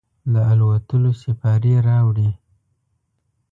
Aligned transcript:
د 0.31 0.35
الوتلوسیپارې 0.51 1.73
راوړي 1.87 2.29